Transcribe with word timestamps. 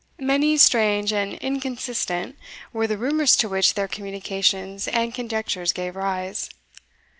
Many, 0.17 0.57
strange, 0.57 1.13
and 1.13 1.35
inconsistent, 1.35 2.35
were 2.73 2.87
the 2.87 2.97
rumours 2.97 3.35
to 3.37 3.47
which 3.47 3.75
their 3.75 3.87
communications 3.87 4.87
and 4.87 5.13
conjectures 5.13 5.73
gave 5.73 5.95
rise. 5.95 6.49